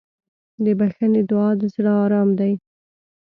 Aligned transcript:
د 0.63 0.65
بښنې 0.79 1.21
دعا 1.29 1.49
د 1.59 1.61
زړه 1.75 1.93
ارام 2.03 2.29
دی. 2.39 2.53